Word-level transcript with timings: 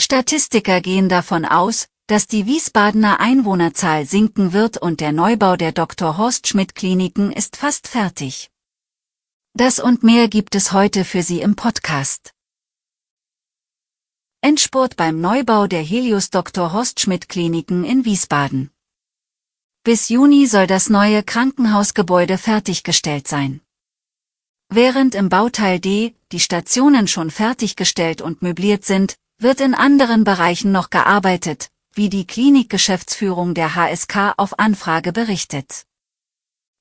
Statistiker 0.00 0.80
gehen 0.80 1.08
davon 1.08 1.44
aus, 1.44 1.88
dass 2.06 2.28
die 2.28 2.46
Wiesbadener 2.46 3.18
Einwohnerzahl 3.18 4.06
sinken 4.06 4.52
wird 4.52 4.78
und 4.78 5.00
der 5.00 5.12
Neubau 5.12 5.56
der 5.56 5.72
Dr. 5.72 6.16
Horst 6.16 6.46
Schmidt 6.46 6.74
Kliniken 6.76 7.32
ist 7.32 7.56
fast 7.56 7.88
fertig. 7.88 8.50
Das 9.54 9.80
und 9.80 10.04
mehr 10.04 10.28
gibt 10.28 10.54
es 10.54 10.72
heute 10.72 11.04
für 11.04 11.22
Sie 11.22 11.40
im 11.40 11.56
Podcast. 11.56 12.32
Endspurt 14.40 14.96
beim 14.96 15.20
Neubau 15.20 15.66
der 15.66 15.82
Helios 15.82 16.30
Dr. 16.30 16.72
Horst 16.72 17.00
Schmidt 17.00 17.28
Kliniken 17.28 17.84
in 17.84 18.04
Wiesbaden. 18.04 18.70
Bis 19.82 20.08
Juni 20.08 20.46
soll 20.46 20.68
das 20.68 20.90
neue 20.90 21.24
Krankenhausgebäude 21.24 22.38
fertiggestellt 22.38 23.26
sein. 23.26 23.62
Während 24.68 25.16
im 25.16 25.28
Bauteil 25.28 25.80
D 25.80 26.14
die 26.30 26.40
Stationen 26.40 27.08
schon 27.08 27.30
fertiggestellt 27.32 28.22
und 28.22 28.42
möbliert 28.42 28.84
sind, 28.84 29.16
wird 29.40 29.60
in 29.60 29.74
anderen 29.74 30.24
Bereichen 30.24 30.72
noch 30.72 30.90
gearbeitet, 30.90 31.70
wie 31.92 32.08
die 32.08 32.26
Klinikgeschäftsführung 32.26 33.54
der 33.54 33.76
HSK 33.76 34.34
auf 34.36 34.58
Anfrage 34.58 35.12
berichtet. 35.12 35.84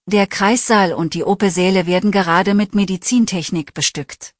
Der 0.07 0.25
Kreissaal 0.25 0.93
und 0.93 1.13
die 1.13 1.23
OP-Säle 1.23 1.85
werden 1.85 2.11
gerade 2.11 2.53
mit 2.53 2.73
Medizintechnik 2.73 3.73
bestückt. 3.73 4.33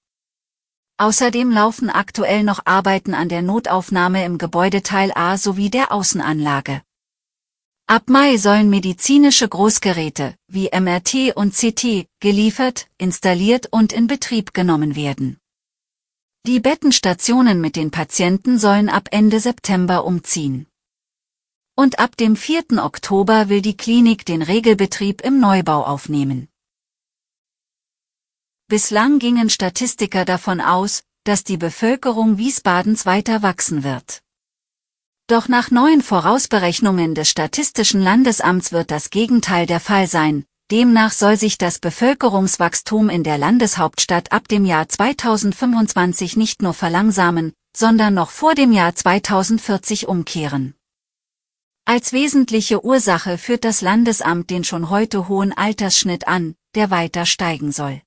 Außerdem 0.98 1.52
laufen 1.52 1.92
aktuell 1.92 2.44
noch 2.44 2.62
Arbeiten 2.66 3.14
an 3.14 3.30
der 3.30 3.44
Notaufnahme 3.44 4.26
im 4.26 4.40
Gebäudeteil 4.40 5.12
A 5.14 5.38
sowie 5.38 5.70
der 5.70 5.92
Außenanlage. 5.92 6.82
Ab 7.86 8.10
Mai 8.10 8.38
sollen 8.38 8.70
medizinische 8.70 9.48
Großgeräte 9.48 10.36
wie 10.48 10.70
MRT 10.74 11.36
und 11.36 11.54
CT 11.54 12.08
geliefert, 12.20 12.88
installiert 12.98 13.68
und 13.72 13.94
in 13.94 14.08
Betrieb 14.08 14.54
genommen 14.54 14.96
werden. 14.96 15.38
Die 16.48 16.62
Bettenstationen 16.62 17.60
mit 17.60 17.76
den 17.76 17.92
Patienten 17.92 18.58
sollen 18.58 18.88
ab 18.88 19.10
Ende 19.12 19.42
September 19.42 20.06
umziehen. 20.06 20.66
Und 21.76 22.00
ab 22.00 22.16
dem 22.16 22.38
4. 22.38 22.82
Oktober 22.82 23.50
will 23.50 23.62
die 23.62 23.76
Klinik 23.76 24.26
den 24.26 24.42
Regelbetrieb 24.42 25.20
im 25.26 25.42
Neubau 25.42 25.84
aufnehmen. 25.84 26.48
Bislang 28.70 29.20
gingen 29.20 29.50
Statistiker 29.50 30.24
davon 30.24 30.62
aus, 30.62 31.04
dass 31.26 31.44
die 31.44 31.58
Bevölkerung 31.58 32.38
Wiesbadens 32.38 33.06
weiter 33.06 33.42
wachsen 33.42 33.84
wird. 33.84 34.22
Doch 35.28 35.50
nach 35.50 35.70
neuen 35.70 36.02
Vorausberechnungen 36.02 37.14
des 37.14 37.30
Statistischen 37.30 38.02
Landesamts 38.02 38.72
wird 38.72 38.90
das 38.90 39.10
Gegenteil 39.10 39.66
der 39.66 39.82
Fall 39.82 40.08
sein, 40.08 40.46
Demnach 40.70 41.14
soll 41.14 41.38
sich 41.38 41.58
das 41.58 41.80
Bevölkerungswachstum 41.80 43.10
in 43.10 43.24
der 43.24 43.38
Landeshauptstadt 43.38 44.34
ab 44.34 44.50
dem 44.50 44.66
Jahr 44.66 44.90
2025 44.90 46.36
nicht 46.36 46.62
nur 46.62 46.74
verlangsamen, 46.74 47.54
sondern 47.74 48.14
noch 48.14 48.32
vor 48.32 48.54
dem 48.54 48.74
Jahr 48.74 48.94
2040 48.94 50.10
umkehren. 50.10 50.76
Als 51.86 52.12
wesentliche 52.12 52.84
Ursache 52.84 53.38
führt 53.38 53.64
das 53.64 53.80
Landesamt 53.80 54.50
den 54.50 54.66
schon 54.66 54.90
heute 54.90 55.30
hohen 55.30 55.54
Altersschnitt 55.54 56.28
an, 56.28 56.54
der 56.76 56.92
weiter 56.92 57.26
steigen 57.26 57.72
soll. 57.72 58.02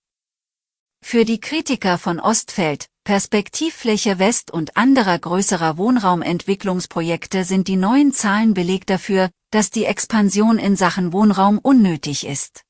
Für 1.02 1.24
die 1.24 1.40
Kritiker 1.40 1.96
von 1.96 2.20
Ostfeld, 2.20 2.89
Perspektivfläche 3.04 4.18
West 4.18 4.50
und 4.50 4.76
anderer 4.76 5.18
größerer 5.18 5.78
Wohnraumentwicklungsprojekte 5.78 7.44
sind 7.44 7.66
die 7.66 7.76
neuen 7.76 8.12
Zahlen 8.12 8.54
Beleg 8.54 8.86
dafür, 8.86 9.30
dass 9.50 9.70
die 9.70 9.84
Expansion 9.84 10.58
in 10.58 10.76
Sachen 10.76 11.12
Wohnraum 11.12 11.58
unnötig 11.58 12.26
ist. 12.26 12.62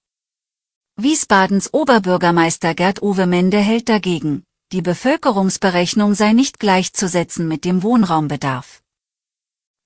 Wiesbadens 0.97 1.75
Oberbürgermeister 1.75 2.75
Gerd-Uwe 2.75 3.27
Mende 3.27 3.59
hält 3.59 3.89
dagegen, 3.89 4.45
die 4.73 4.83
Bevölkerungsberechnung 4.83 6.15
sei 6.15 6.33
nicht 6.33 6.61
gleichzusetzen 6.61 7.49
mit 7.49 7.65
dem 7.65 7.83
Wohnraumbedarf. 7.83 8.83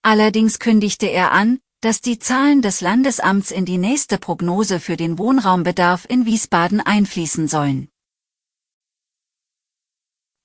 Allerdings 0.03 0.59
kündigte 0.59 1.07
er 1.07 1.33
an, 1.33 1.59
dass 1.81 2.01
die 2.01 2.19
Zahlen 2.19 2.61
des 2.61 2.81
Landesamts 2.81 3.51
in 3.51 3.65
die 3.65 3.79
nächste 3.79 4.19
Prognose 4.19 4.81
für 4.81 4.97
den 4.97 5.19
Wohnraumbedarf 5.19 6.07
in 6.09 6.27
Wiesbaden 6.27 6.81
einfließen 6.81 7.49
sollen. 7.49 7.89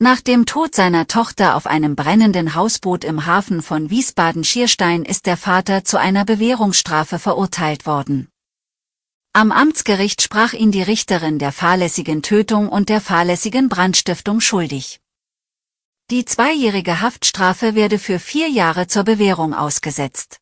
Nach 0.01 0.21
dem 0.21 0.45
Tod 0.45 0.75
seiner 0.75 1.07
Tochter 1.07 1.57
auf 1.57 1.67
einem 1.67 1.97
brennenden 1.97 2.55
Hausboot 2.55 3.03
im 3.03 3.25
Hafen 3.25 3.61
von 3.61 3.89
Wiesbaden-Schierstein 3.89 5.03
ist 5.03 5.25
der 5.25 5.35
Vater 5.35 5.83
zu 5.83 5.99
einer 5.99 6.23
Bewährungsstrafe 6.23 7.19
verurteilt 7.19 7.85
worden. 7.85 8.29
Am 9.33 9.51
Amtsgericht 9.51 10.21
sprach 10.21 10.53
ihn 10.53 10.71
die 10.71 10.83
Richterin 10.83 11.37
der 11.37 11.51
fahrlässigen 11.51 12.21
Tötung 12.21 12.69
und 12.69 12.87
der 12.87 13.01
fahrlässigen 13.01 13.67
Brandstiftung 13.67 14.39
schuldig. 14.39 15.01
Die 16.11 16.23
zweijährige 16.23 17.01
Haftstrafe 17.01 17.75
werde 17.75 17.99
für 17.99 18.19
vier 18.19 18.47
Jahre 18.47 18.87
zur 18.87 19.03
Bewährung 19.03 19.53
ausgesetzt. 19.53 20.37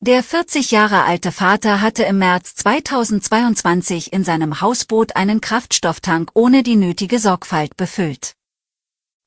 Der 0.00 0.22
40 0.22 0.70
Jahre 0.70 1.04
alte 1.04 1.32
Vater 1.32 1.80
hatte 1.80 2.02
im 2.02 2.18
März 2.18 2.56
2022 2.56 4.12
in 4.12 4.22
seinem 4.22 4.60
Hausboot 4.60 5.16
einen 5.16 5.40
Kraftstofftank 5.40 6.32
ohne 6.34 6.62
die 6.62 6.76
nötige 6.76 7.18
Sorgfalt 7.18 7.78
befüllt. 7.78 8.34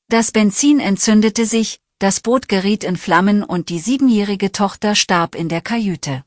Das 0.08 0.32
Benzin 0.32 0.80
entzündete 0.80 1.46
sich, 1.46 1.80
das 1.98 2.20
Boot 2.20 2.48
geriet 2.48 2.84
in 2.84 2.96
Flammen 2.96 3.42
und 3.42 3.68
die 3.68 3.78
siebenjährige 3.78 4.52
Tochter 4.52 4.94
starb 4.94 5.34
in 5.34 5.48
der 5.48 5.62
Kajüte. 5.62 6.24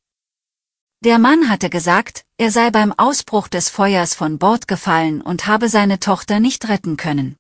Der 1.02 1.20
Mann 1.20 1.48
hatte 1.48 1.70
gesagt, 1.70 2.26
er 2.38 2.50
sei 2.50 2.72
beim 2.72 2.92
Ausbruch 2.92 3.48
des 3.48 3.70
Feuers 3.70 4.16
von 4.16 4.40
Bord 4.40 4.68
gefallen 4.68 5.22
und 5.22 5.46
habe 5.46 5.70
seine 5.70 6.00
Tochter 6.00 6.40
nicht 6.40 6.68
retten 6.70 6.98
können. 6.98 7.38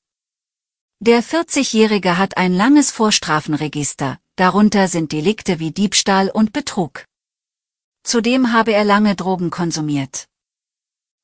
Der 0.99 1.23
40-Jährige 1.23 2.17
hat 2.17 2.37
ein 2.37 2.53
langes 2.53 2.91
Vorstrafenregister, 2.91 4.19
darunter 4.35 4.87
sind 4.87 5.11
Delikte 5.11 5.59
wie 5.59 5.71
Diebstahl 5.71 6.29
und 6.29 6.53
Betrug. 6.53 7.05
Zudem 8.03 8.53
habe 8.53 8.73
er 8.73 8.83
lange 8.83 9.15
Drogen 9.15 9.49
konsumiert. 9.49 10.27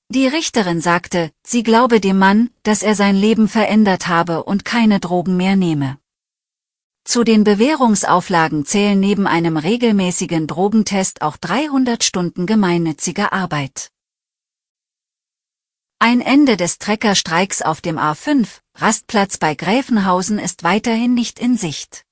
Die 0.09 0.27
Richterin 0.27 0.79
sagte, 0.79 1.31
sie 1.43 1.63
glaube 1.63 1.99
dem 1.99 2.19
Mann, 2.19 2.51
dass 2.61 2.83
er 2.83 2.93
sein 2.93 3.15
Leben 3.15 3.47
verändert 3.47 4.07
habe 4.07 4.43
und 4.43 4.63
keine 4.63 4.99
Drogen 4.99 5.37
mehr 5.37 5.55
nehme. 5.55 5.97
Zu 7.03 7.23
den 7.23 7.43
Bewährungsauflagen 7.43 8.65
zählen 8.65 8.99
neben 8.99 9.27
einem 9.27 9.57
regelmäßigen 9.57 10.47
Drogentest 10.47 11.21
auch 11.21 11.35
300 11.37 12.03
Stunden 12.03 12.45
gemeinnütziger 12.45 13.33
Arbeit. 13.33 13.89
Ein 15.99 16.21
Ende 16.21 16.57
des 16.57 16.79
Treckerstreiks 16.79 17.61
auf 17.61 17.81
dem 17.81 17.97
A5, 17.97 18.59
Rastplatz 18.75 19.37
bei 19.37 19.55
Gräfenhausen 19.55 20.37
ist 20.37 20.63
weiterhin 20.63 21.13
nicht 21.13 21.39
in 21.39 21.57
Sicht. 21.57 22.05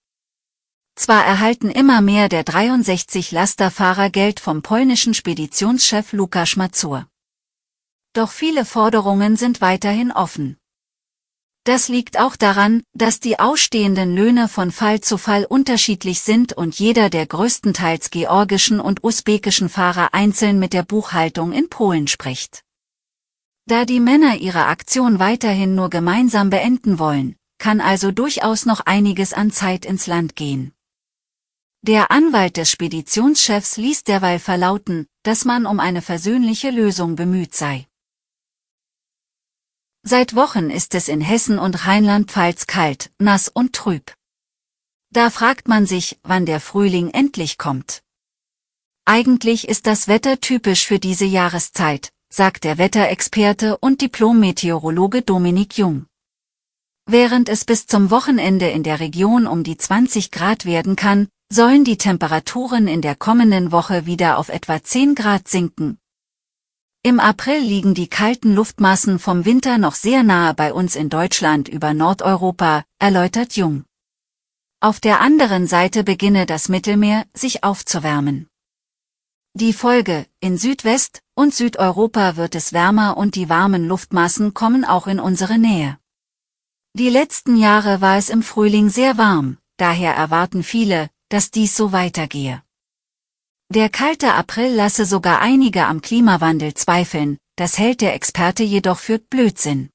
Zwar 0.96 1.26
erhalten 1.26 1.70
immer 1.70 2.02
mehr 2.02 2.30
der 2.30 2.44
63 2.44 3.32
Lasterfahrer 3.32 4.10
Geld 4.10 4.40
vom 4.40 4.62
polnischen 4.62 5.14
Speditionschef 5.14 6.14
Lukas 6.14 6.56
Mazur. 6.56 7.08
Doch 8.14 8.32
viele 8.32 8.66
Forderungen 8.66 9.38
sind 9.38 9.62
weiterhin 9.62 10.12
offen. 10.12 10.58
Das 11.64 11.90
liegt 11.90 12.20
auch 12.20 12.36
daran, 12.36 12.82
dass 12.94 13.20
die 13.20 13.40
ausstehenden 13.40 14.16
Löhne 14.16 14.48
von 14.48 14.72
Fall 14.72 15.00
zu 15.00 15.18
Fall 15.20 15.46
unterschiedlich 15.46 16.22
sind 16.22 16.54
und 16.54 16.80
jeder 16.80 17.12
der 17.12 17.28
größtenteils 17.28 18.10
georgischen 18.10 18.80
und 18.80 19.04
usbekischen 19.04 19.70
Fahrer 19.70 20.14
einzeln 20.14 20.58
mit 20.58 20.74
der 20.74 20.82
Buchhaltung 20.82 21.52
in 21.52 21.70
Polen 21.70 22.08
spricht. 22.08 22.64
Da 23.68 23.86
die 23.86 24.00
Männer 24.00 24.38
ihre 24.38 24.66
Aktion 24.66 25.20
weiterhin 25.20 25.76
nur 25.76 25.92
gemeinsam 25.92 26.50
beenden 26.50 26.98
wollen, 26.98 27.36
kann 27.60 27.80
also 27.80 28.12
durchaus 28.12 28.66
noch 28.66 28.80
einiges 28.82 29.32
an 29.34 29.52
Zeit 29.52 29.86
ins 29.86 30.08
Land 30.08 30.36
gehen. 30.36 30.74
Der 31.84 32.10
Anwalt 32.10 32.58
des 32.58 32.72
Speditionschefs 32.72 33.78
ließ 33.78 34.04
derweil 34.04 34.40
verlauten, 34.40 35.08
dass 35.22 35.46
man 35.46 35.68
um 35.68 35.80
eine 35.80 36.02
versöhnliche 36.02 36.72
Lösung 36.72 37.16
bemüht 37.16 37.54
sei. 37.54 37.88
Seit 40.04 40.36
Wochen 40.36 40.72
ist 40.72 40.96
es 40.96 41.08
in 41.08 41.22
Hessen 41.22 41.60
und 41.60 41.86
Rheinland-Pfalz 41.86 42.66
kalt, 42.66 43.12
nass 43.20 43.50
und 43.50 43.74
trüb. 43.74 44.14
Da 45.14 45.30
fragt 45.30 45.68
man 45.68 45.86
sich, 45.86 46.20
wann 46.24 46.48
der 46.48 46.60
Frühling 46.60 47.12
endlich 47.12 47.60
kommt. 47.60 48.02
Eigentlich 49.06 49.68
ist 49.68 49.86
das 49.86 50.08
Wetter 50.08 50.40
typisch 50.40 50.88
für 50.88 50.98
diese 50.98 51.26
Jahreszeit, 51.26 52.12
sagt 52.30 52.64
der 52.64 52.80
Wetterexperte 52.80 53.78
und 53.78 54.02
Diplom-Meteorologe 54.02 55.22
Dominik 55.22 55.78
Jung. 55.78 56.08
Während 57.06 57.48
es 57.48 57.66
bis 57.66 57.86
zum 57.86 58.10
Wochenende 58.10 58.70
in 58.70 58.82
der 58.82 59.00
Region 59.00 59.46
um 59.46 59.64
die 59.64 59.78
20 59.78 60.32
Grad 60.32 60.66
werden 60.66 60.96
kann, 60.96 61.28
sollen 61.52 61.84
die 61.84 61.98
Temperaturen 61.98 62.88
in 62.88 63.02
der 63.02 63.16
kommenden 63.16 63.72
Woche 63.72 64.06
wieder 64.08 64.40
auf 64.40 64.50
etwa 64.50 64.82
10 64.82 65.14
Grad 65.14 65.48
sinken. 65.48 66.00
Im 67.04 67.20
April 67.20 67.62
liegen 67.62 67.96
die 67.96 68.08
kalten 68.08 68.54
Luftmassen 68.54 69.18
vom 69.18 69.44
Winter 69.44 69.80
noch 69.80 69.96
sehr 69.96 70.22
nahe 70.22 70.54
bei 70.54 70.72
uns 70.72 70.96
in 70.96 71.10
Deutschland 71.10 71.68
über 71.68 71.96
Nordeuropa, 71.96 72.84
erläutert 73.00 73.56
Jung. 73.56 73.86
Auf 74.82 75.00
der 75.00 75.20
anderen 75.20 75.66
Seite 75.66 76.04
beginne 76.04 76.46
das 76.46 76.70
Mittelmeer 76.70 77.26
sich 77.34 77.64
aufzuwärmen. 77.64 78.48
Die 79.56 79.74
Folge, 79.74 80.28
in 80.42 80.60
Südwest- 80.60 81.24
und 81.34 81.56
Südeuropa 81.56 82.36
wird 82.36 82.54
es 82.54 82.72
wärmer 82.72 83.18
und 83.18 83.34
die 83.34 83.50
warmen 83.50 83.88
Luftmassen 83.88 84.54
kommen 84.54 84.86
auch 84.86 85.08
in 85.08 85.20
unsere 85.20 85.58
Nähe. 85.58 85.98
Die 86.94 87.10
letzten 87.10 87.58
Jahre 87.58 88.02
war 88.02 88.18
es 88.18 88.30
im 88.30 88.44
Frühling 88.44 88.90
sehr 88.90 89.18
warm, 89.18 89.58
daher 89.78 90.14
erwarten 90.14 90.62
viele, 90.62 91.10
dass 91.30 91.50
dies 91.50 91.76
so 91.76 91.94
weitergehe. 91.94 92.62
Der 93.74 93.88
kalte 93.88 94.34
April 94.34 94.76
lasse 94.76 95.06
sogar 95.06 95.40
einige 95.40 95.86
am 95.86 96.02
Klimawandel 96.02 96.74
zweifeln, 96.74 97.38
das 97.56 97.78
hält 97.78 98.02
der 98.02 98.16
Experte 98.16 98.64
jedoch 98.64 99.00
für 99.00 99.18
Blödsinn. 99.18 99.90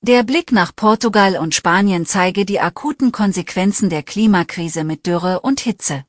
Der 0.00 0.22
Blick 0.22 0.50
nach 0.50 0.74
Portugal 0.74 1.36
und 1.36 1.54
Spanien 1.54 2.06
zeige 2.06 2.46
die 2.46 2.58
akuten 2.58 3.12
Konsequenzen 3.12 3.90
der 3.90 4.02
Klimakrise 4.02 4.84
mit 4.84 5.06
Dürre 5.06 5.40
und 5.40 5.60
Hitze. 5.60 6.06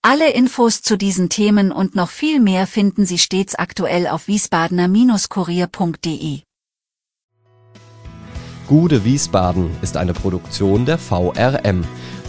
Alle 0.00 0.32
Infos 0.32 0.80
zu 0.80 0.96
diesen 0.96 1.28
Themen 1.28 1.70
und 1.70 1.94
noch 1.94 2.08
viel 2.08 2.40
mehr 2.40 2.66
finden 2.66 3.04
Sie 3.04 3.18
stets 3.18 3.54
aktuell 3.54 4.06
auf 4.06 4.26
wiesbadener-kurier.de. 4.26 6.40
Gude 8.66 9.04
Wiesbaden 9.04 9.70
ist 9.82 9.98
eine 9.98 10.14
Produktion 10.14 10.86
der 10.86 10.96
VRM 10.96 11.84